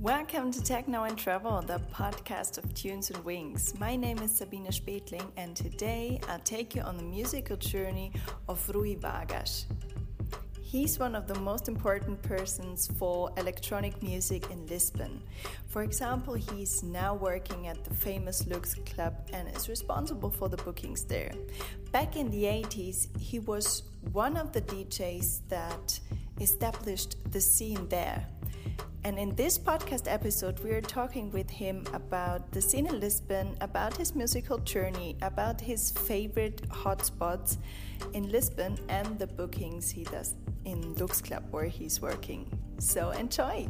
[0.00, 3.74] Welcome to Techno and Travel, the podcast of Tunes and Wings.
[3.78, 8.10] My name is Sabine Spetling, and today I'll take you on the musical journey
[8.48, 9.66] of Rui Vargas.
[10.62, 15.20] He's one of the most important persons for electronic music in Lisbon.
[15.66, 20.56] For example, he's now working at the famous Lux Club and is responsible for the
[20.56, 21.32] bookings there.
[21.92, 23.82] Back in the 80s, he was
[24.12, 26.00] one of the DJs that
[26.40, 28.26] established the scene there.
[29.10, 33.56] And in this podcast episode, we are talking with him about the scene in Lisbon,
[33.60, 37.56] about his musical journey, about his favorite hotspots
[38.12, 42.56] in Lisbon, and the bookings he does in Lux Club where he's working.
[42.78, 43.66] So enjoy!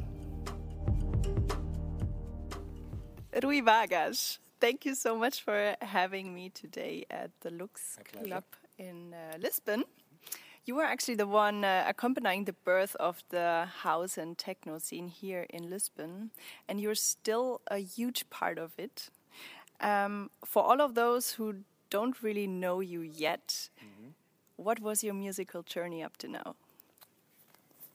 [3.42, 8.44] Rui Vargas, thank you so much for having me today at the Lux Club
[8.76, 9.84] in uh, Lisbon.
[10.66, 15.08] You were actually the one uh, accompanying the birth of the house and techno scene
[15.08, 16.30] here in Lisbon,
[16.68, 19.10] and you're still a huge part of it.
[19.80, 24.12] Um, for all of those who don't really know you yet, mm -hmm.
[24.56, 26.54] what was your musical journey up to now?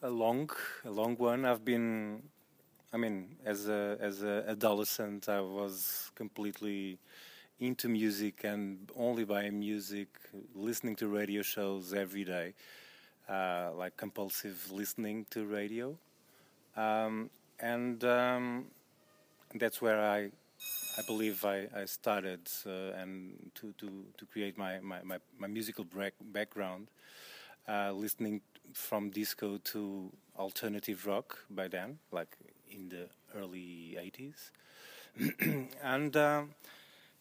[0.02, 0.52] A long,
[0.84, 1.52] a long one.
[1.52, 2.22] I've been,
[2.94, 7.00] I mean, as a as an adolescent, I was completely
[7.60, 10.10] into music and only by music,
[10.56, 12.54] listening to radio shows every day,
[13.30, 15.98] uh, like compulsive listening to radio.
[16.76, 18.66] Um, and um,
[19.56, 20.30] that's where I,
[20.98, 25.48] I believe I, I started uh, and to, to, to create my, my, my, my
[25.48, 25.86] musical
[26.22, 26.88] background,
[27.68, 28.42] uh, listening
[28.74, 32.38] from disco to alternative rock by then, like
[32.72, 34.52] in the early 80s.
[35.84, 36.50] and um,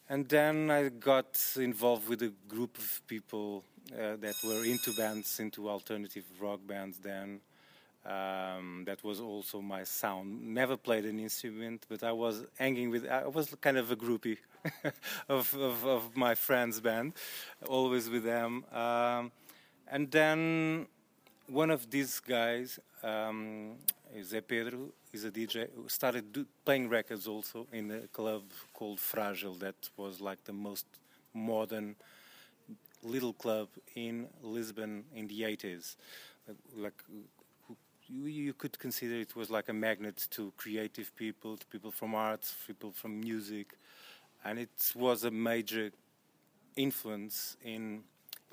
[0.09, 5.39] and then I got involved with a group of people uh, that were into bands,
[5.39, 7.39] into alternative rock bands then.
[8.05, 10.53] Um, that was also my sound.
[10.53, 13.07] Never played an instrument, but I was hanging with.
[13.07, 14.37] I was kind of a groupie
[15.29, 17.13] of, of, of, my friends' band,
[17.67, 18.63] always with them.
[18.71, 19.31] Um,
[19.87, 20.85] and then
[21.47, 23.77] one of these guys, um,
[24.15, 28.43] Zé Pedro, is a DJ started do, playing records also in a club
[28.73, 30.85] called Frágil that was like the most
[31.33, 31.95] modern
[33.01, 35.95] little club in Lisbon in the 80s.
[36.75, 37.01] Like
[38.07, 42.13] you, you could consider it was like a magnet to creative people, to people from
[42.13, 43.67] arts, people from music,
[44.43, 45.91] and it was a major
[46.75, 48.03] influence in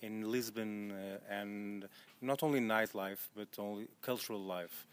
[0.02, 1.88] in Lisbon uh, and
[2.20, 4.86] not only nightlife but only cultural life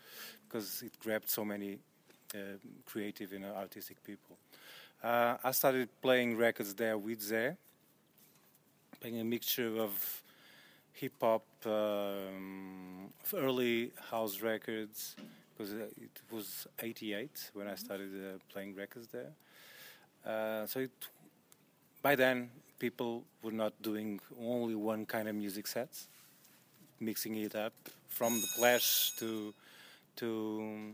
[0.47, 1.79] because it grabbed so many
[2.33, 2.37] uh,
[2.85, 4.37] creative and artistic people.
[5.03, 7.55] Uh, I started playing records there with Zé,
[8.99, 10.23] playing a mixture of
[10.93, 15.15] hip hop, um, early house records,
[15.57, 19.31] because it was '88 when I started uh, playing records there.
[20.25, 20.91] Uh, so it,
[22.01, 22.49] by then,
[22.79, 26.07] people were not doing only one kind of music sets,
[26.99, 27.73] mixing it up
[28.07, 29.53] from the Clash to
[30.15, 30.93] to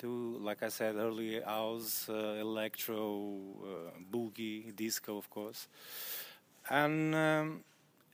[0.00, 5.68] to like I said earlier, house, uh, electro, uh, boogie, disco, of course,
[6.68, 7.64] and um,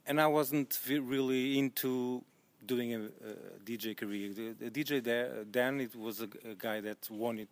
[0.06, 2.22] and I wasn't really into
[2.64, 4.32] doing a, a DJ career.
[4.32, 7.48] The, the, DJ there, then it was a, a, guy that wanted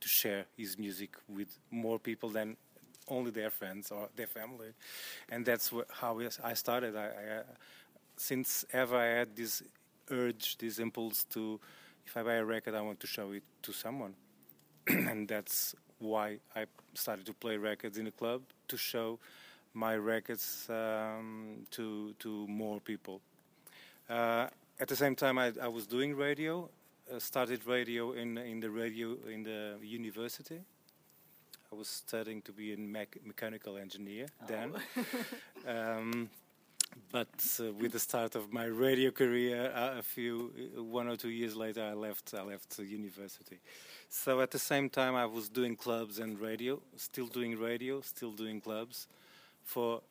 [0.00, 2.56] to share his music with more people than
[3.10, 4.68] only their friends or their family,
[5.28, 6.96] and that's how I started.
[6.96, 7.42] I, I,
[8.16, 9.62] since ever I had this
[10.10, 11.60] urge, this impulse to
[12.06, 14.14] if I buy a record, I want to show it to someone,
[14.86, 19.18] and that's why I started to play records in the club to show
[19.74, 23.20] my records um, to to more people.
[24.08, 24.48] Uh,
[24.80, 26.68] at the same time, I, I was doing radio.
[27.12, 30.60] Uh, started radio in in the radio in the university.
[31.72, 34.46] I was studying to be a mechanical engineer oh.
[34.46, 34.74] then.
[35.68, 36.30] um,
[37.12, 37.28] but
[37.60, 41.30] uh, with the start of my radio career, uh, a few uh, one or two
[41.30, 42.34] years later, I left.
[42.36, 43.60] I left university.
[44.08, 48.32] So at the same time, I was doing clubs and radio, still doing radio, still
[48.32, 49.06] doing clubs,
[49.62, 50.02] for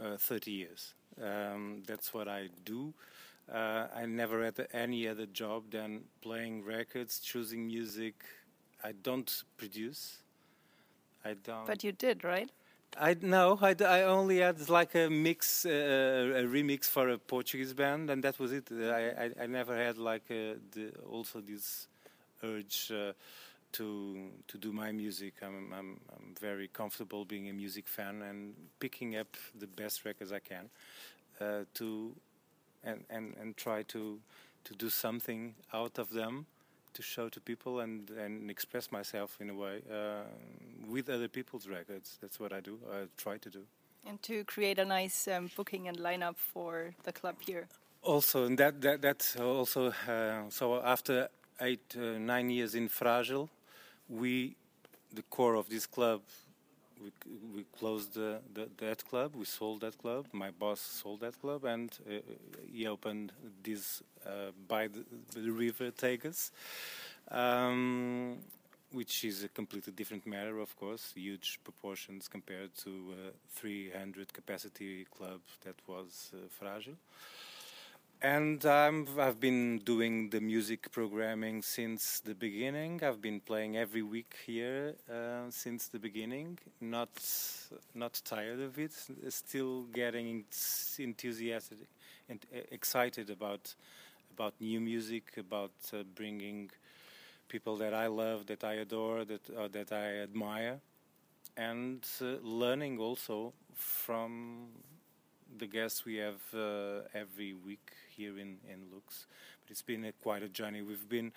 [0.00, 0.94] uh, 30 years.
[1.22, 2.92] Um, that's what I do.
[3.52, 8.24] Uh, I never had any other job than playing records, choosing music.
[8.82, 10.23] I don't produce.
[11.24, 11.66] I don't.
[11.66, 12.50] But you did, right?
[12.98, 17.72] I no, I, I only had like a mix, uh, a remix for a Portuguese
[17.72, 18.68] band, and that was it.
[18.70, 21.88] I I, I never had like uh, the, also this
[22.42, 23.12] urge uh,
[23.72, 25.34] to to do my music.
[25.42, 30.30] I'm, I'm I'm very comfortable being a music fan and picking up the best records
[30.30, 30.70] I can
[31.40, 32.14] uh, to
[32.84, 34.20] and and and try to
[34.64, 36.46] to do something out of them
[36.94, 40.24] to show to people and and express myself in a way uh,
[40.88, 42.18] with other people's records.
[42.20, 42.78] That's what I do.
[42.92, 43.62] I try to do.
[44.06, 47.66] And to create a nice um, booking and lineup for the club here.
[48.02, 51.28] Also, and that that that's also uh, so after
[51.60, 53.48] eight uh, nine years in Frágil,
[54.08, 54.56] we
[55.12, 56.20] the core of this club
[57.02, 57.10] we,
[57.54, 59.34] we closed the, the, that club.
[59.36, 60.26] We sold that club.
[60.32, 62.20] My boss sold that club, and uh,
[62.72, 63.32] he opened
[63.62, 65.04] this uh, by the,
[65.34, 66.50] the, river Tagus,
[67.30, 68.38] um,
[68.92, 71.12] which is a completely different matter, of course.
[71.14, 72.90] Huge proportions compared to
[73.28, 76.96] a 300 capacity club that was uh, Frágil.
[78.24, 83.04] And I've been doing the music programming since the beginning.
[83.04, 86.58] I've been playing every week here uh, since the beginning.
[86.80, 87.10] Not
[87.94, 88.92] not tired of it.
[89.28, 90.46] Still getting
[90.98, 91.80] enthusiastic
[92.30, 92.40] and
[92.72, 93.74] excited about
[94.32, 96.70] about new music, about uh, bringing
[97.48, 100.80] people that I love, that I adore, that uh, that I admire,
[101.58, 104.68] and uh, learning also from
[105.58, 109.26] the guests we have uh, every week here in, in Lux.
[109.62, 110.82] But it's been a, quite a journey.
[110.82, 111.32] We've been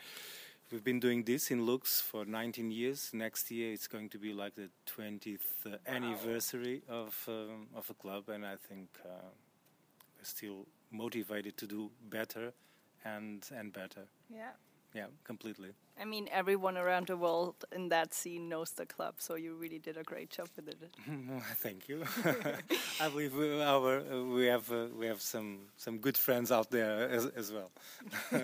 [0.71, 3.11] we've been doing this in Lux for 19 years.
[3.13, 5.77] Next year it's going to be like the 20th uh, wow.
[5.87, 9.29] anniversary of um, of a club, and I think uh,
[10.17, 12.53] we're still motivated to do better
[13.05, 14.07] and and better.
[14.29, 14.51] Yeah.
[14.97, 15.69] Yeah, completely.
[16.01, 19.77] I mean, everyone around the world in that scene knows the club, so you really
[19.77, 20.89] did a great job with it.
[21.57, 22.03] Thank you.
[22.99, 26.71] I believe we, our, uh, we have uh, we have some some good friends out
[26.71, 27.69] there as, as well.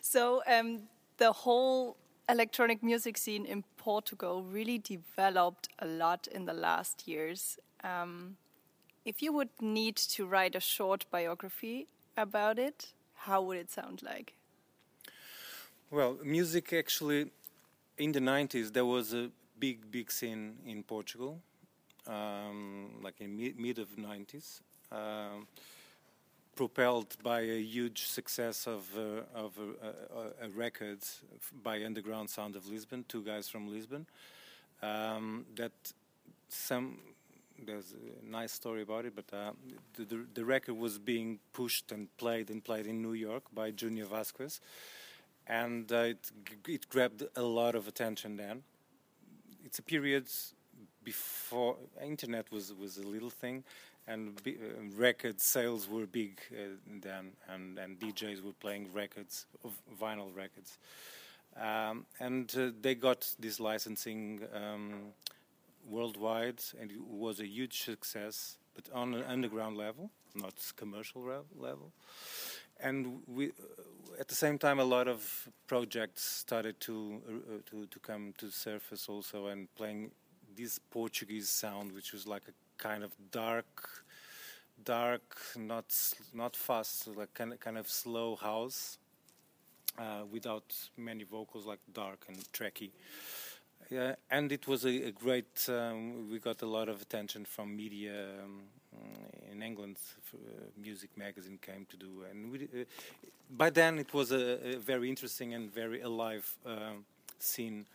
[0.00, 0.88] so um,
[1.18, 1.96] the whole
[2.28, 7.58] electronic music scene in Portugal really developed a lot in the last years.
[7.84, 8.36] Um,
[9.04, 14.02] if you would need to write a short biography about it, how would it sound
[14.02, 14.34] like?
[15.92, 17.32] Well, music actually,
[17.98, 19.28] in the 90s, there was a
[19.58, 21.40] big, big scene in Portugal,
[22.06, 24.60] um, like in mid, mid of 90s,
[24.92, 25.48] um,
[26.54, 31.00] propelled by a huge success of, uh, of a, a, a, record
[31.60, 34.06] by Underground Sound of Lisbon, two guys from Lisbon,
[34.82, 35.72] um, that
[36.48, 36.98] some
[37.66, 39.50] there's a nice story about it, but uh,
[39.96, 43.70] the, the, the, record was being pushed and played and played in New York by
[43.70, 44.60] Junior Vasquez,
[45.50, 46.30] and uh, it,
[46.68, 48.62] it grabbed a lot of attention then.
[49.64, 50.26] It's a period
[51.02, 53.64] before internet was was a little thing,
[54.06, 54.50] and uh,
[54.96, 59.46] record sales were big uh, then, and and DJs were playing records
[60.00, 60.78] vinyl records,
[61.56, 65.12] um, and uh, they got this licensing um,
[65.88, 71.22] worldwide, and it was a huge success, but on an underground level, not commercial
[71.58, 71.92] level
[72.82, 73.52] and we,
[74.18, 78.50] at the same time, a lot of projects started to uh, to to come to
[78.50, 80.10] surface also, and playing
[80.56, 84.04] this Portuguese sound, which was like a kind of dark,
[84.84, 85.94] dark, not
[86.34, 88.98] not fast, like kind of, kind of slow house,
[89.98, 92.90] uh, without many vocals, like dark and tracky.
[93.90, 95.68] Yeah, and it was a, a great.
[95.68, 98.62] Um, we got a lot of attention from media um,
[99.50, 99.96] in England.
[100.32, 100.38] Uh,
[100.76, 102.84] music magazine came to do, and we, uh,
[103.50, 107.04] by then it was a, a, very interesting and very alive um,
[107.38, 107.86] scene.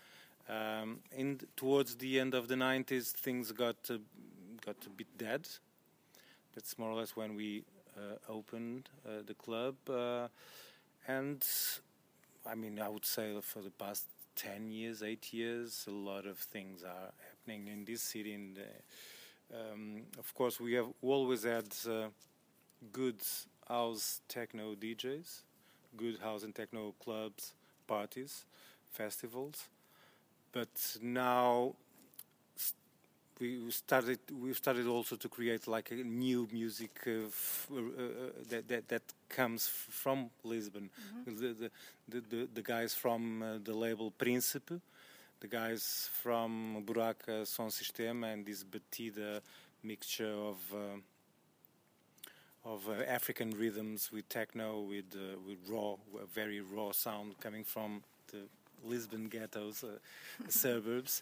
[0.49, 3.77] Um, and towards the end of the 90s, things got
[4.65, 5.47] got a bit dead.
[6.53, 7.63] That's more or less when we
[7.97, 8.89] uh, opened
[9.25, 9.75] the club,
[11.07, 11.45] and
[12.45, 16.37] I mean, I would say for the past 10 years, 8 years, a lot of
[16.37, 18.33] things are happening in this city.
[18.33, 18.59] And
[19.53, 22.07] um, of course, we have always had uh,
[22.91, 23.21] good
[23.67, 25.41] house techno DJs,
[25.97, 27.53] good house and techno clubs,
[27.87, 28.45] parties,
[28.91, 29.67] festivals.
[30.51, 30.69] But
[31.01, 31.75] now
[33.39, 38.11] we started we started also to create like a new music uh, uh, uh,
[38.49, 40.89] that, that that comes from Lisbon.
[41.29, 41.35] Mm-hmm.
[41.35, 41.71] The,
[42.07, 44.79] the, the, the guys from uh, the label Príncipe,
[45.45, 49.41] the guys from Buraka Sound System, and this batida
[49.83, 50.97] mixture of uh,
[52.67, 55.95] of uh, African rhythms with techno, with with raw,
[56.33, 58.47] very raw sound coming from the
[58.83, 59.83] Lisbon ghettos,
[60.49, 61.21] suburbs.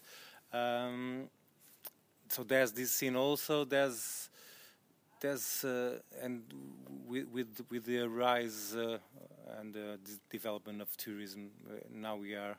[0.52, 1.28] Um,
[2.28, 3.64] so there's this scene also.
[3.66, 4.30] There's
[5.20, 6.42] there's uh, and
[7.06, 8.98] with, with with the rise uh,
[9.58, 9.98] and the
[10.30, 12.56] development of tourism, uh, now we are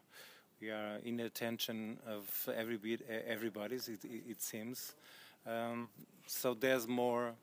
[0.66, 2.80] we are in the attention of every
[3.28, 3.88] everybody's.
[3.88, 4.94] It, it, it seems.
[5.46, 5.90] Um,
[6.26, 7.34] so there's more.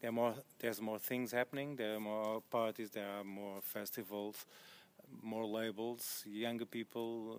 [0.00, 0.34] There more.
[0.60, 1.76] There's more things happening.
[1.76, 2.90] There are more parties.
[2.90, 4.46] There are more festivals.
[5.22, 7.38] more labels, younger people,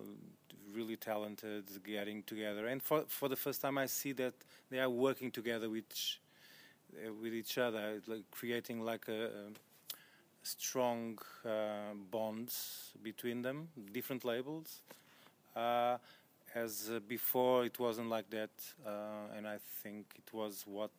[0.74, 2.66] really talented, getting together.
[2.66, 4.34] And for for the first time, I see that
[4.70, 5.86] they are working together with
[7.22, 9.30] with each other, like creating like a
[10.42, 14.82] strong uh, bonds between them, different labels.
[15.54, 15.98] Uh,
[16.54, 18.50] as uh, before, it wasn't like that,
[18.86, 20.90] uh, and I think it was what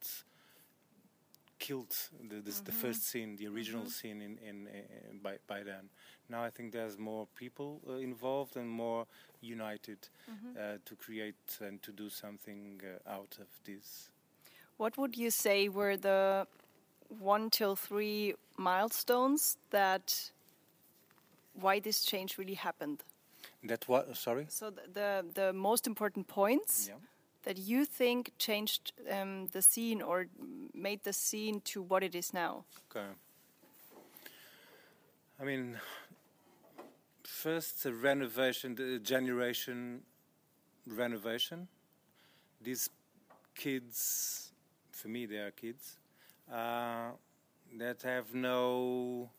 [1.59, 1.95] killed
[2.29, 2.65] the, this, mm-hmm.
[2.65, 3.89] the first scene, the original mm-hmm.
[3.89, 4.67] scene in, in,
[5.09, 5.89] in, by by then.
[6.29, 9.05] Now I think there's more people uh, involved and more
[9.41, 10.57] united mm-hmm.
[10.57, 14.09] uh, to create and to do something uh, out of this.
[14.77, 16.47] What would you say were the
[17.09, 20.31] one till three milestones that
[21.53, 23.03] why this change really happened?
[23.63, 24.15] That what?
[24.15, 24.45] Sorry.
[24.49, 26.87] So the the, the most important points.
[26.87, 26.95] Yeah
[27.43, 30.27] that you think changed um, the scene or
[30.73, 32.65] made the scene to what it is now?
[32.91, 33.07] Okay.
[35.39, 35.79] I mean,
[37.23, 40.01] first the renovation, the generation
[40.85, 41.67] renovation.
[42.61, 42.89] These
[43.55, 44.51] kids,
[44.91, 45.95] for me, they are kids
[46.53, 47.11] uh,
[47.77, 49.29] that have no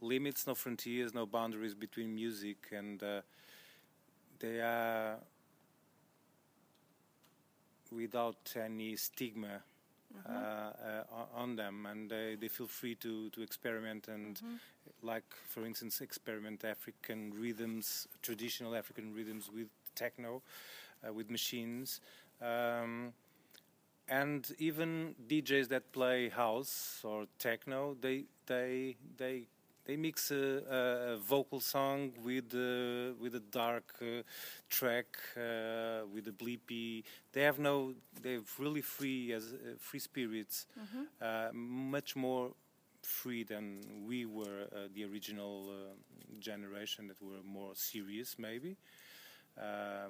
[0.00, 3.20] limits, no frontiers, no boundaries between music, and uh,
[4.38, 5.18] they are
[7.90, 9.62] without any stigma
[10.16, 10.36] mm-hmm.
[10.36, 14.54] uh, uh, on them, and they, they feel free to, to experiment and, mm-hmm.
[15.02, 20.42] like for instance, experiment African rhythms, traditional African rhythms with techno,
[21.06, 22.00] uh, with machines.
[22.40, 23.12] Um,
[24.08, 29.46] and even DJs that play house or techno, they they they
[29.84, 34.22] they mix a, a vocal song with uh, with a dark uh,
[34.68, 35.06] track
[35.36, 37.04] uh, with a bleepy.
[37.32, 37.94] They have no.
[38.20, 41.90] They're really free as uh, free spirits, mm-hmm.
[41.90, 42.52] much more
[43.02, 45.70] free than we were uh, the original
[46.38, 48.76] generation that were more serious, maybe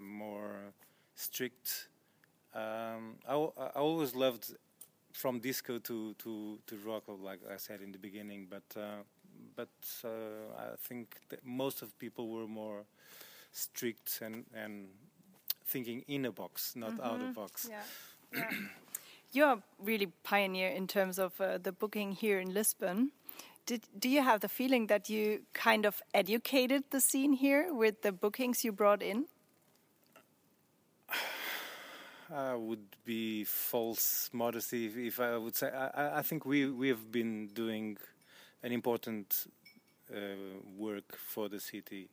[0.00, 0.72] more
[1.14, 1.88] strict.
[2.54, 4.54] Um, I, I always loved
[5.12, 8.76] from disco to to to rock, like I said in the beginning, but
[9.56, 9.68] but
[10.04, 10.08] uh,
[10.58, 12.84] I think that most of people were more
[13.52, 14.88] strict and and
[15.66, 17.00] thinking in a box, not mm-hmm.
[17.00, 17.32] out of mm-hmm.
[17.32, 17.68] box.
[17.70, 17.82] Yeah.
[18.34, 18.50] yeah.
[19.32, 23.12] You're really pioneer in terms of uh, the booking here in Lisbon.
[23.64, 28.02] Did do you have the feeling that you kind of educated the scene here with
[28.02, 29.26] the bookings you brought in?
[32.34, 35.70] I would be false modesty if, if I would say.
[35.70, 37.98] I, I, think we we have been doing
[38.62, 39.48] an important
[40.10, 40.16] uh,
[40.78, 42.08] work for the city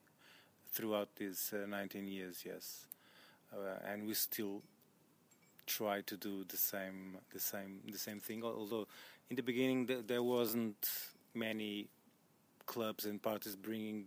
[0.71, 2.85] throughout these uh, 19 years, yes.
[3.53, 4.61] Uh, and we still
[5.65, 8.43] try to do the same, the same, the same thing.
[8.43, 8.87] Although
[9.29, 10.89] in the beginning th there wasn't
[11.33, 11.87] many
[12.65, 14.05] clubs and parties bringing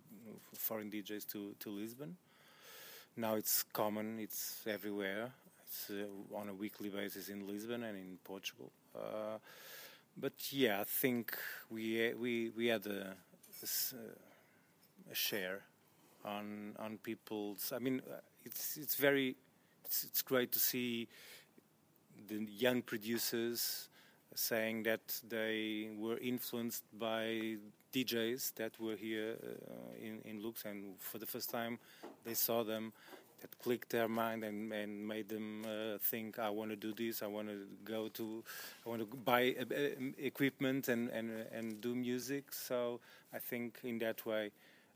[0.54, 2.16] foreign DJs to, to Lisbon.
[3.16, 5.32] Now it's common; it's everywhere.
[5.90, 8.70] Uh, on a weekly basis in Lisbon and in Portugal.
[8.94, 9.38] Uh,
[10.18, 11.34] but yeah, I think
[11.70, 13.14] we we we had a,
[15.10, 15.62] a, share
[16.24, 17.72] on on people's.
[17.74, 19.34] I mean, uh, it's it's very
[19.84, 21.08] it's, it's great to see
[22.28, 23.88] the young producers
[24.34, 27.56] saying that they were influenced by
[27.94, 31.78] DJs that were here uh, in in Lux, and for the first time
[32.24, 32.92] they saw them
[33.42, 37.22] that clicked their mind and, and made them uh, think, I want to do this,
[37.22, 38.42] I want to go to,
[38.86, 39.64] I want to buy uh,
[40.18, 42.52] equipment and, and, and do music.
[42.52, 43.00] So
[43.34, 44.52] I think in that way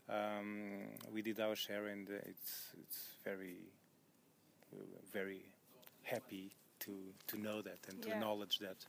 [0.09, 0.71] um,
[1.13, 3.57] we did our share and uh, it's, it's very,
[5.13, 5.41] very
[6.03, 6.93] happy to,
[7.27, 8.15] to know that and to yeah.
[8.15, 8.85] acknowledge that.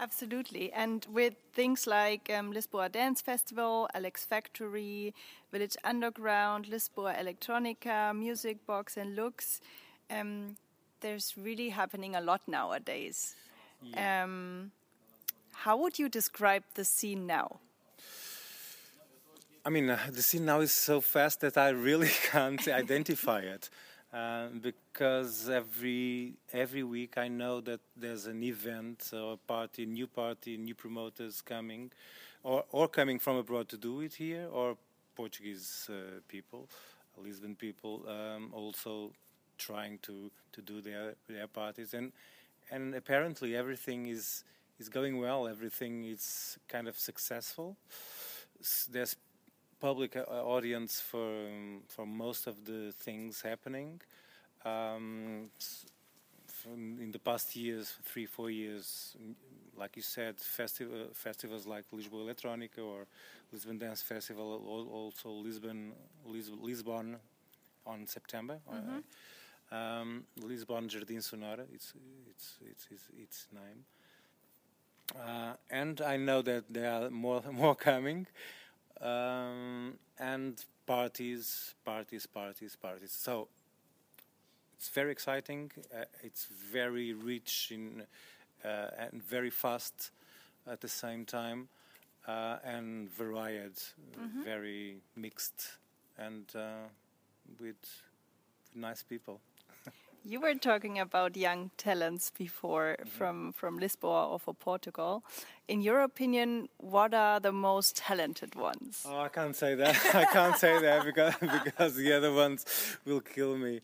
[0.00, 0.72] Absolutely.
[0.72, 5.12] And with things like um, Lisboa Dance Festival, LX Factory,
[5.50, 9.60] Village Underground, Lisboa Electronica, Music Box, and Lux,
[10.10, 10.56] um,
[11.00, 13.34] there's really happening a lot nowadays.
[13.82, 14.24] Yeah.
[14.24, 14.70] Um,
[15.52, 17.58] how would you describe the scene now?
[19.64, 23.68] I mean, uh, the scene now is so fast that I really can't identify it.
[24.12, 30.06] Uh, because every every week I know that there's an event or a party, new
[30.06, 31.92] party, new promoters coming,
[32.42, 34.78] or or coming from abroad to do it here, or
[35.14, 36.68] Portuguese uh, people,
[37.18, 39.12] Lisbon people, um, also
[39.58, 42.12] trying to to do their their parties, and
[42.70, 44.42] and apparently everything is
[44.78, 45.46] is going well.
[45.46, 47.76] Everything is kind of successful.
[48.90, 49.16] There's
[49.80, 54.00] public uh, audience for um, for most of the things happening.
[54.64, 55.50] Um,
[56.66, 59.16] in the past years, three four years,
[59.76, 63.06] like you said, festi- festivals like Lisboa Electronica or
[63.52, 65.92] Lisbon Dance Festival, also Lisbon,
[66.26, 67.16] Lis- Lisbon
[67.86, 68.58] on September.
[68.70, 69.74] Mm-hmm.
[69.74, 71.92] Um, Lisbon Jardim Sonora, it's,
[72.28, 73.84] it's, it's, it's, its name.
[75.16, 78.26] Uh, and I know that there are more, more coming.
[79.00, 83.12] Um, and parties, parties, parties, parties.
[83.12, 83.48] So
[84.76, 85.70] it's very exciting.
[85.94, 88.02] Uh, it's very rich in
[88.64, 90.10] uh, and very fast
[90.66, 91.68] at the same time,
[92.26, 93.78] uh, and varied,
[94.18, 94.42] Mhm.
[94.44, 95.78] very mixed,
[96.16, 96.88] and uh,
[97.60, 98.02] with
[98.74, 99.40] nice people.
[100.28, 103.08] You were talking about young talents before Mm-hmm.
[103.16, 105.24] from, from Lisboa or for Portugal.
[105.68, 109.06] In your opinion, what are the most talented ones?
[109.08, 109.96] Oh, I can't say that.
[110.14, 112.66] I can't say that because because the other ones
[113.06, 113.80] will kill me.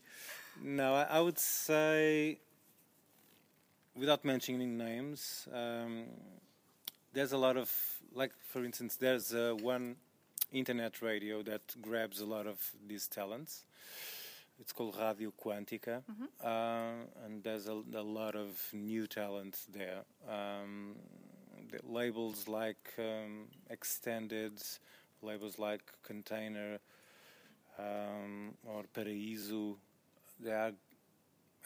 [0.63, 2.37] No, I, I would say,
[3.95, 6.05] without mentioning names, um,
[7.13, 7.71] there's a lot of
[8.13, 9.95] like, for instance, there's uh, one
[10.51, 13.65] internet radio that grabs a lot of these talents.
[14.59, 16.01] It's called Radio Quantica,
[16.43, 16.91] uh,
[17.25, 20.03] and there's a, a lot of new talent there.
[20.29, 20.95] Um,
[21.71, 24.61] the labels like um, Extended,
[25.21, 26.79] labels like Container
[27.77, 29.75] um, or Paraíso,
[30.39, 30.71] they are,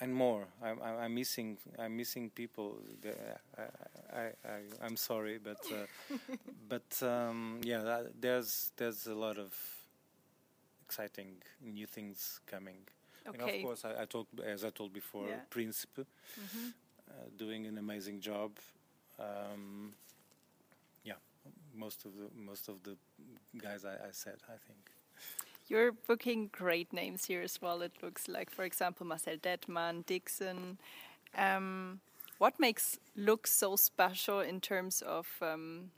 [0.02, 0.46] and more.
[0.64, 1.58] I'm, I'm, I'm missing.
[1.78, 2.78] I'm missing people.
[3.58, 6.16] I, I, I, I'm sorry, but uh,
[6.70, 9.54] but um, yeah, that, there's there's a lot of
[10.90, 12.80] exciting new things coming.
[13.26, 15.46] And of course, I, I told, as I told before, Yeah.
[15.50, 16.06] Príncipe
[16.36, 16.74] Mhm.
[17.10, 18.52] uh, doing an amazing job.
[19.20, 19.94] Um,
[21.04, 21.20] yeah,
[21.74, 22.98] most of the most of the
[23.58, 24.80] guys I, I said, I think.
[25.68, 27.84] You're booking great names here as well.
[27.84, 30.80] It looks like, for example, Marcel Dettmann, Dixon.
[31.36, 32.00] Um,
[32.40, 35.92] what makes Lux so special in terms of um,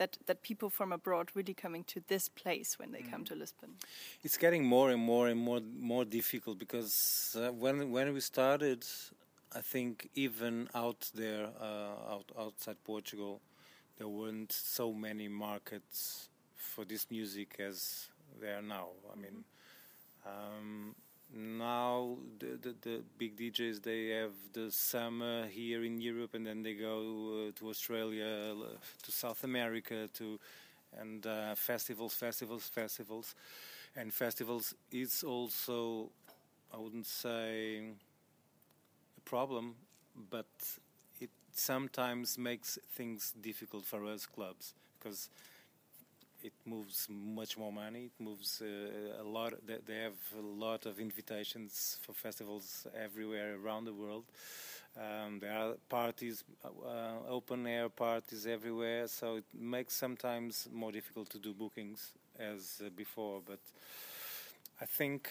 [0.00, 3.70] that that people from abroad really coming to this place when they come to Lisbon?
[4.24, 8.84] It's getting more and more and more more difficult because uh, when when we started,
[9.54, 13.40] I think even out there, uh, out outside Portugal,
[13.98, 18.08] there weren't so many markets for this music as
[18.40, 18.88] there are now.
[19.12, 19.44] I mean,
[20.24, 20.94] um,
[21.34, 26.62] now the, the the big DJs they have the summer here in Europe and then
[26.62, 28.54] they go uh, to Australia,
[29.02, 30.38] to South America, to
[30.98, 33.34] and uh, festivals, festivals, festivals,
[33.96, 36.10] and festivals is also
[36.74, 37.82] I wouldn't say
[39.16, 39.74] a problem,
[40.30, 40.46] but
[41.20, 45.28] it sometimes makes things difficult for us clubs because
[46.42, 48.06] it moves much more money.
[48.06, 49.54] It moves uh, a lot.
[49.66, 54.24] They have a lot of invitations for festivals everywhere around the world.
[54.96, 61.30] Um, there are parties, uh, open air parties everywhere, so it makes sometimes more difficult
[61.30, 63.40] to do bookings as uh, before.
[63.46, 63.60] But
[64.80, 65.30] I think,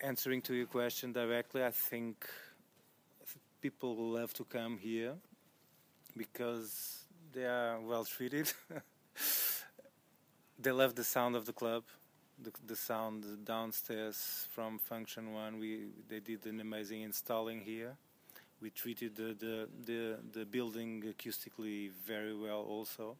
[0.00, 2.26] answering to your question directly, I think
[3.60, 5.14] people will have to come here
[6.16, 8.52] because they are well treated.
[10.62, 11.84] they left the sound of the club,
[12.42, 15.58] the, the sound downstairs from Funktion-One.
[15.58, 17.96] We they did an amazing installing here.
[18.60, 23.16] We treated the the the, the building acoustically very well also.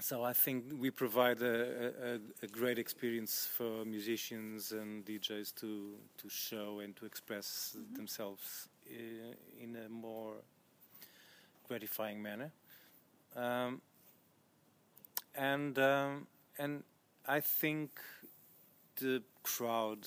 [0.00, 5.94] So I think we provide a, a, a great experience for musicians and DJs to
[6.18, 10.34] to show and to express themselves uh, in a more
[11.68, 12.50] gratifying manner.
[13.36, 13.80] Um,
[15.34, 16.26] and um,
[16.58, 16.82] and
[17.26, 18.00] I think
[19.00, 20.06] the crowd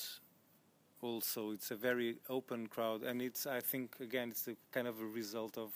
[1.02, 3.04] also it's a very open crowd.
[3.04, 5.72] And it's I think again it's a kind of a result of,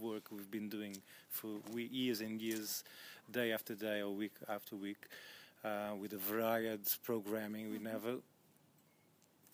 [0.00, 0.96] work we've been doing
[1.28, 2.84] for we, years and years
[3.30, 5.06] day after day or week after week
[5.64, 7.70] uh, with a varied programming.
[7.70, 8.16] We never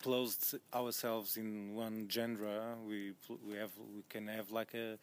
[0.01, 2.75] closed ourselves in one genre.
[2.87, 3.13] We
[3.47, 4.97] we have we can have like a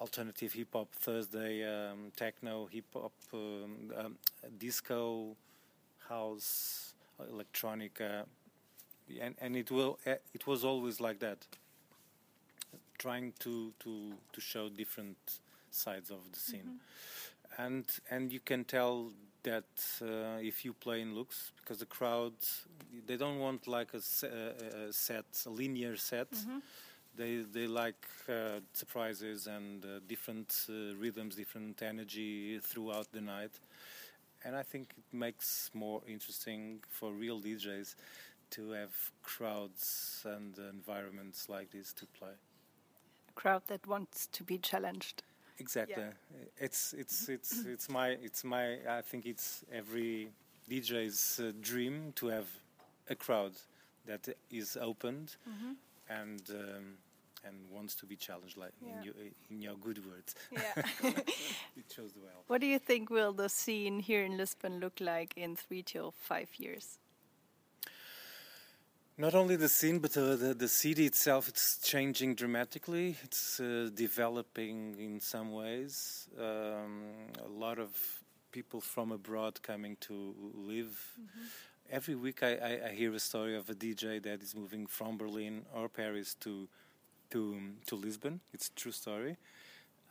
[0.00, 4.16] alternative hip hop Thursday, um, techno, hip hop, um, um,
[4.58, 5.36] disco,
[6.08, 8.24] house, electronica,
[9.20, 11.38] and and it will uh, it was always like that.
[12.98, 15.16] Trying to to to show different
[15.70, 16.80] sides of the scene,
[17.58, 19.10] and and you can tell
[19.42, 19.64] that
[20.02, 22.34] uh, if you play in Lux because the crowd
[23.06, 26.28] they don't want like a, se- a, a set a linear set
[27.16, 33.52] they they like uh, surprises and uh, different uh, rhythms, different energy throughout the night,
[34.44, 37.94] and I think it makes more interesting for real DJs
[38.50, 42.34] to have crowds and environments like this to play.
[43.34, 45.22] crowd that wants to be challenged.
[45.58, 46.02] Exactly.
[46.02, 46.64] Yeah.
[46.66, 50.28] It's it's it's it's my it's my I think it's every
[50.68, 52.48] DJ's uh, dream to have
[53.08, 53.52] a crowd
[54.06, 55.74] that is opened mm -hmm.
[56.10, 56.98] And um,
[57.44, 58.98] and wants to be challenged, like yeah.
[58.98, 59.14] in, your,
[59.50, 60.34] in your good words.
[60.52, 60.82] Yeah,
[61.76, 62.44] it shows well.
[62.48, 66.12] What do you think will the scene here in Lisbon look like in three to
[66.18, 66.98] five years?
[69.16, 71.48] Not only the scene, but uh, the the city itself.
[71.48, 73.16] It's changing dramatically.
[73.22, 76.28] It's uh, developing in some ways.
[76.38, 77.02] Um,
[77.44, 77.90] a lot of
[78.50, 80.96] people from abroad coming to live.
[81.18, 81.69] Mm -hmm.
[81.92, 85.18] Every week, I, I, I, hear a story of a DJ that is moving from
[85.18, 86.68] Berlin or Paris to
[87.30, 88.40] to to Lisbon.
[88.54, 89.36] It's a true story.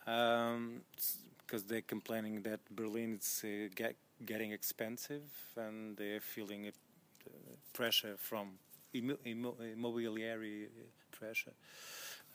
[0.04, 5.24] because um, they're complaining that Berlin is uh, get, getting expensive
[5.56, 8.60] and they're feeling a, uh, pressure from
[8.94, 10.68] immobiliary
[11.12, 11.54] pressure.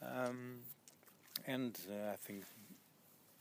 [0.01, 0.61] Um,
[1.47, 2.45] and uh, I think,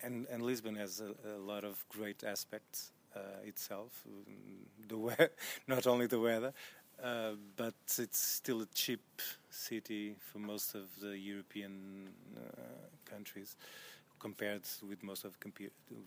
[0.01, 3.02] and, and Lisbon has a, a lot of great aspects uh,
[3.43, 4.03] itself.
[4.87, 5.13] The we-
[5.67, 6.53] not only the weather,
[7.03, 9.01] uh, but it's still a cheap
[9.49, 12.61] city for most of the European uh,
[13.05, 13.55] countries
[14.19, 15.37] compared with most of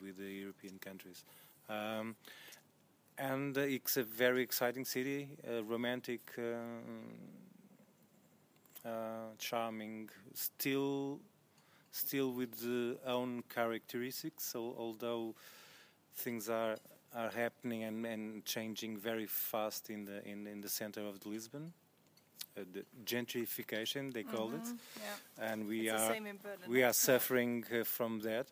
[0.03, 1.25] with the European countries.
[1.69, 2.17] Um,
[3.19, 5.29] and uh, it's a very exciting city,
[5.63, 7.05] romantic, um,
[8.85, 11.21] uh, charming, still,
[11.93, 14.45] still with the own characteristics.
[14.45, 15.35] So although
[16.17, 16.77] things are
[17.17, 21.73] are happening and, and changing very fast in the in, in the center of Lisbon.
[22.57, 24.61] Uh, the gentrification they call mm -hmm.
[24.61, 25.39] it, mm-hmm.
[25.39, 25.53] yeah.
[25.53, 28.47] and we it's are we are suffering uh, from that.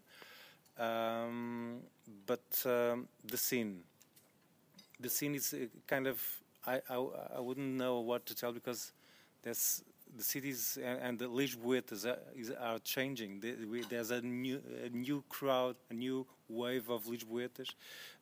[0.76, 1.82] Um,
[2.26, 3.82] but um, the scene,
[5.00, 6.96] the scene is uh, kind of I, I,
[7.36, 8.92] I wouldn't know what to tell because
[9.42, 9.82] there's
[10.16, 13.42] the cities and, and the Lisboetas are, is, are changing.
[13.88, 17.70] There's a new, a new crowd, a new wave of Lisboetas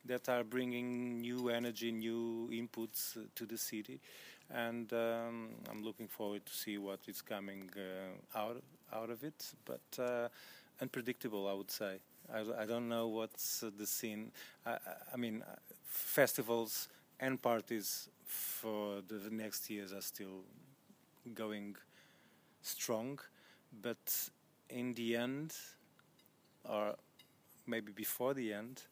[0.05, 4.01] that are bringing new energy, new inputs uh, to the city,
[4.51, 9.55] and um, I'm looking forward to see what is coming uh, out out of it.
[9.65, 10.29] But uh,
[10.81, 11.99] unpredictable, I would say.
[12.33, 14.33] I, I don't know what's uh, the scene.
[14.65, 14.77] I,
[15.13, 16.89] I mean, uh, festivals
[17.21, 20.45] and parties for the next years are still
[21.35, 21.77] going
[22.63, 23.19] strong,
[23.83, 24.31] but
[24.69, 25.55] in the end,
[26.65, 26.95] or
[27.67, 28.83] maybe before the end,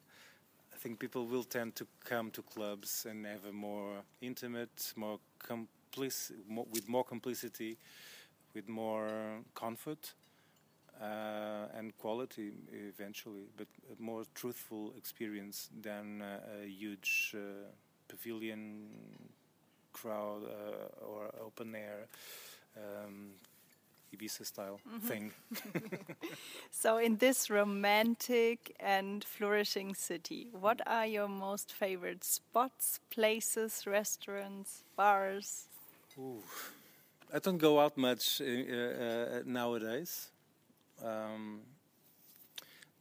[0.73, 5.19] I think people will tend to come to clubs and have a more intimate, more
[5.39, 7.77] complic- more, with more complicity,
[8.55, 10.15] with more comfort
[11.01, 13.67] uh, and quality eventually, but
[13.99, 17.71] a more truthful experience than uh, a huge uh,
[18.09, 18.89] pavilion
[19.93, 22.07] crowd uh, or open air
[22.77, 23.31] um,
[24.13, 25.09] Ibiza style mm -hmm.
[25.09, 25.33] thing.
[26.83, 34.85] so, in this romantic and flourishing city, what are your most favorite spots, places, restaurants,
[34.97, 35.69] bars?
[36.19, 36.43] Ooh.
[37.33, 40.31] I don't go out much uh, uh, nowadays.
[41.05, 41.61] Um,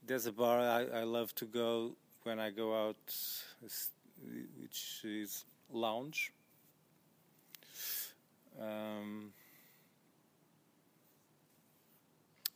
[0.06, 3.16] there's a bar I, I, love to go when I go out,
[3.62, 6.32] which is Lounge.
[8.60, 9.34] Um,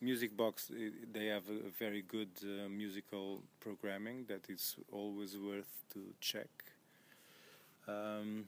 [0.03, 0.69] Music Box,
[1.13, 6.49] they have a very good uh, musical programming that is always worth to check.
[7.87, 8.43] Um,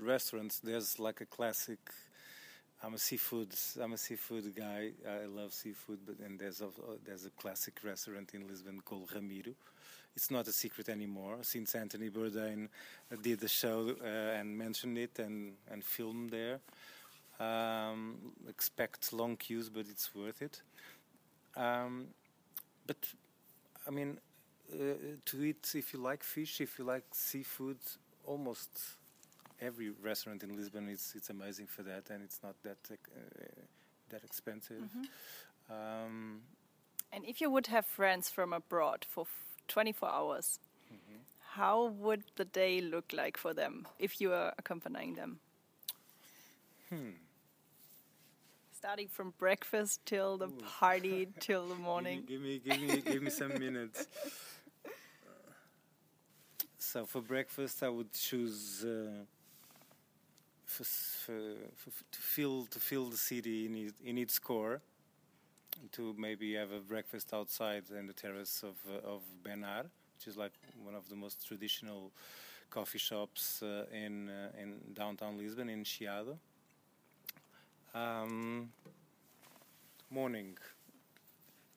[0.00, 1.78] restaurants, there's like a classic.
[2.82, 3.54] I'm a seafood.
[3.80, 4.90] I'm a seafood guy.
[5.08, 6.68] I love seafood, but and there's a
[7.06, 9.52] there's a classic restaurant in Lisbon called Ramiro.
[10.16, 12.68] It's not a secret anymore since Anthony Bourdain
[13.22, 16.58] did the show uh, and mentioned it and and filmed there.
[17.40, 18.16] Um,
[18.50, 20.60] expect long queues, but it's worth it.
[21.56, 22.08] Um,
[22.86, 22.98] but
[23.86, 24.18] I mean,
[24.72, 24.76] uh,
[25.24, 27.78] to eat if you like fish, if you like seafood,
[28.26, 28.68] almost
[29.58, 32.96] every restaurant in Lisbon is it's amazing for that, and it's not that uh,
[34.10, 34.82] that expensive.
[34.82, 36.04] Mm -hmm.
[36.04, 36.42] um,
[37.12, 39.26] and if you would have friends from abroad for
[39.66, 41.20] 24 hours, mm -hmm.
[41.56, 45.40] how would the day look like for them if you are accompanying them?
[46.88, 47.29] Hmm
[48.80, 50.62] starting from breakfast till the Ooh.
[50.80, 52.24] party till the morning.
[52.26, 54.06] give, me, give me, give me, give me some minutes.
[56.78, 59.24] So for breakfast, I would choose uh,
[60.64, 61.32] for, for,
[61.76, 64.80] for, to feel to feel the city in, it, in its core.
[65.92, 69.84] To maybe have a breakfast outside in the terrace of uh, of Benar,
[70.16, 72.12] which is like one of the most traditional
[72.70, 76.38] coffee shops uh, in uh, in downtown Lisbon in Chiado.
[77.92, 78.70] Um,
[80.10, 80.56] morning,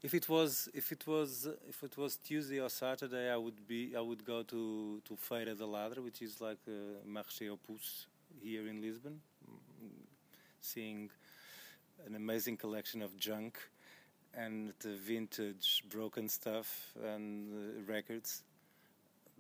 [0.04, 3.96] if it was if it was if it was Tuesday or Saturday, I would be
[3.98, 7.58] I would go to to Feira da Ladra, which is like a marché aux
[8.44, 9.22] here in Lisbon,
[10.62, 11.10] seeing
[12.06, 13.58] an amazing collection of junk
[14.36, 18.44] and vintage broken stuff and uh, records.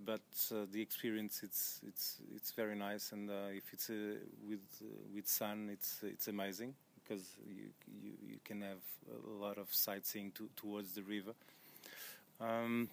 [0.05, 4.15] But uh, the experience it's it's it's very nice, and uh, if it's uh,
[4.47, 4.85] with uh,
[5.15, 7.69] with sun, it's it's amazing because you,
[8.01, 11.33] you you can have a lot of sightseeing to, towards the river.
[12.41, 12.89] Um,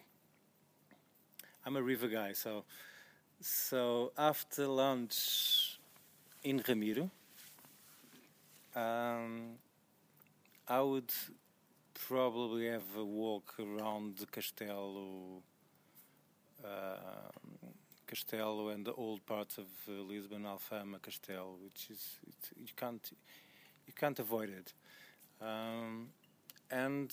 [1.66, 2.64] I'm a river guy, so
[3.40, 5.79] so after lunch
[6.42, 7.11] in Ramiro,
[8.75, 9.59] um,
[10.68, 11.12] I would
[11.94, 15.42] probably have a walk around the Castelo,
[18.07, 22.18] Castelo and the old parts of uh, Lisbon, Alfama, Castelo, which is
[22.57, 23.12] you can't
[23.87, 24.73] you can't avoid it.
[25.40, 26.09] Um,
[26.70, 27.12] and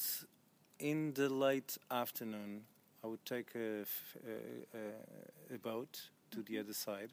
[0.80, 2.64] in the late afternoon,
[3.04, 3.86] I would take a,
[5.64, 7.12] boat to the other side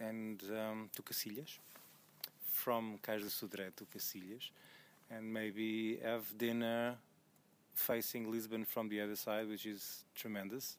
[0.00, 1.58] and um, to Cacilhas,
[2.46, 4.50] from Cais do Sodré to Cacilhas,
[5.10, 6.96] and maybe have dinner
[7.74, 10.76] facing Lisbon from the other side, which is tremendous.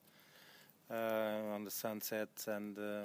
[0.89, 3.01] Uh, on the sunset and uh,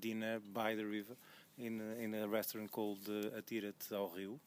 [0.00, 1.14] dinner by the river
[1.58, 4.40] in in a restaurant called uh, Atira-te ao Rio.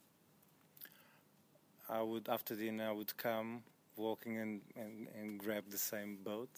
[1.88, 3.62] I would after dinner I would come
[3.95, 6.49] walking and, and, and grab the same boat,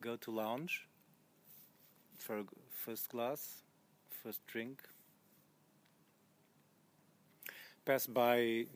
[0.00, 0.86] go to lounge
[2.16, 3.64] for a first glass,
[4.22, 4.82] first drink,
[7.84, 8.66] pass by.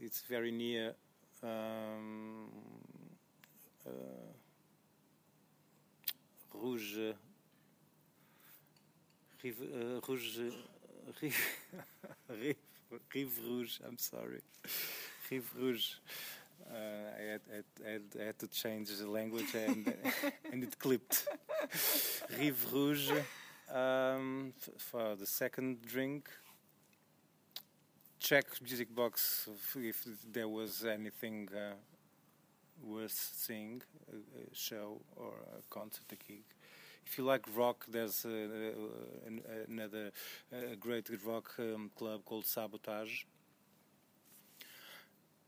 [0.00, 0.94] It's very near.
[1.42, 2.48] Um,
[3.86, 3.90] uh,
[6.54, 7.14] Rouge,
[9.42, 10.38] Rive, uh, Rouge,
[11.22, 11.36] Rive,
[12.28, 12.56] Rive,
[13.14, 13.78] Rive Rouge.
[13.86, 14.40] I'm sorry,
[15.30, 15.94] Rive Rouge.
[16.70, 16.76] Uh,
[17.18, 19.92] I, had, had, had, had, to change the language and,
[20.52, 21.26] and it clipped.
[22.38, 23.10] Rive Rouge
[23.72, 26.30] um, for the second drink
[28.24, 31.74] check music box if there was anything uh,
[32.84, 36.44] worth seeing, a, a, show or a concert, a gig.
[37.06, 38.24] If you like rock, there's
[39.68, 40.10] another
[40.52, 43.24] a great rock um, club called Sabotage.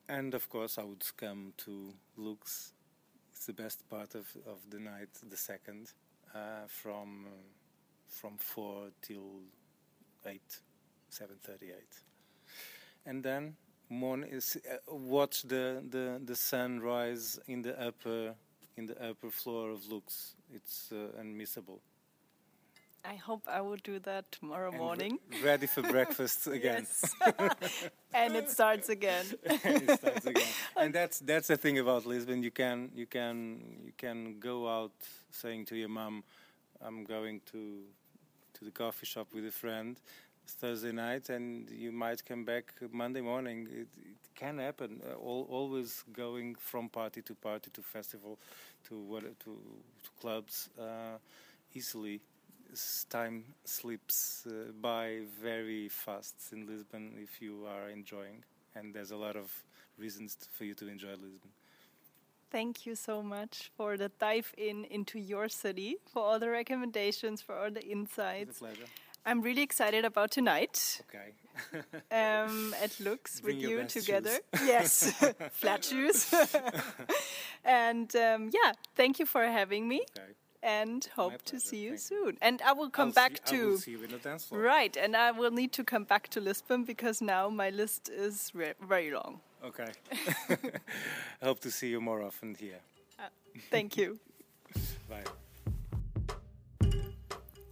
[0.08, 2.72] And of course, I would come to Lux.
[3.32, 5.92] It's the best part of, of the night, the second,
[6.34, 7.26] uh, from
[8.08, 9.40] from four till
[10.26, 10.60] eight,
[11.08, 12.02] seven thirty-eight
[13.06, 13.54] and then
[13.88, 18.34] morning is, uh, watch the, the, the sun rise in the upper
[18.76, 20.34] in the upper floor of Lux.
[20.52, 21.80] It's uh, unmissable.
[23.04, 25.18] I hope I will do that tomorrow and morning.
[25.30, 26.86] Re ready for breakfast again.
[28.14, 29.24] and it starts again.
[29.44, 30.48] it starts again.
[30.76, 32.42] and that's that's the thing about Lisbon.
[32.42, 34.92] You can you can you can go out
[35.30, 36.24] saying to your mom,
[36.82, 37.82] "I'm going to
[38.54, 40.00] to the coffee shop with a friend,"
[40.46, 43.68] Thursday night, and you might come back Monday morning.
[43.70, 45.00] It, it can happen.
[45.08, 48.38] Uh, all, always going from party to party to festival
[48.88, 49.50] to what to,
[50.04, 51.18] to clubs uh,
[51.74, 52.20] easily.
[53.08, 59.16] Time slips uh, by very fast in Lisbon if you are enjoying, and there's a
[59.16, 59.50] lot of
[59.98, 61.50] reasons for you to enjoy Lisbon.
[62.50, 67.42] Thank you so much for the dive in into your city, for all the recommendations,
[67.42, 68.50] for all the insights.
[68.50, 68.84] It's a pleasure.
[69.26, 71.02] I'm really excited about tonight.
[71.10, 71.32] Okay.
[72.12, 74.38] um, at Lux with you together.
[74.64, 75.12] Yes,
[75.52, 76.32] flat shoes.
[77.64, 80.02] and um, yeah, thank you for having me.
[80.16, 80.32] Okay.
[80.62, 82.26] And hope to see you thank soon.
[82.26, 82.38] You.
[82.42, 84.44] And I will come I'll back see, to I will see you in the dance
[84.46, 84.60] floor.
[84.62, 88.52] right, and I will need to come back to Lisbon because now my list is
[88.88, 89.40] very long.
[89.64, 89.90] Okay.
[90.48, 92.80] I hope to see you more often here.
[93.18, 93.28] Uh,
[93.70, 94.18] thank you.
[95.08, 95.24] Bye.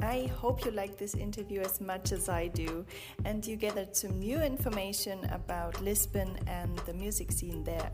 [0.04, 2.84] I hope you like this interview as much as I do,
[3.24, 7.90] and you gathered some new information about Lisbon and the music scene there.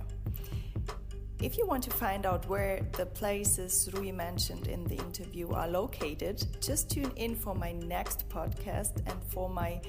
[1.40, 5.68] If you want to find out where the places Rui mentioned in the interview are
[5.68, 9.80] located, just tune in for my next podcast and for my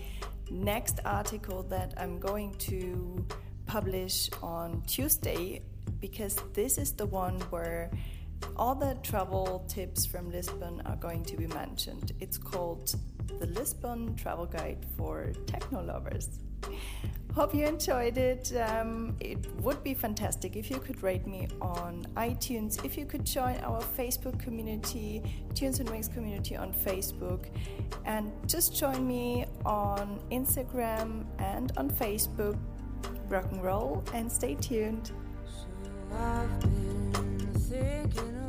[0.49, 3.25] next article that I'm going to
[3.65, 5.61] publish on Tuesday,
[5.99, 7.89] because this is the one where
[8.55, 12.11] all the travel tips from Lisbon are going to be mentioned.
[12.19, 12.93] It's called
[13.39, 16.39] the Lisbon Travel Guide for Techno Lovers.
[17.33, 18.51] Hope you enjoyed it.
[18.57, 23.25] Um, it would be fantastic if you could rate me on iTunes, if you could
[23.25, 25.23] join our Facebook community,
[25.55, 27.45] Tunes and Wings community on Facebook,
[28.05, 32.57] and just join me on Instagram and on Facebook.
[33.29, 35.11] Rock and roll and stay tuned.
[36.11, 37.30] Been
[37.71, 38.40] thinking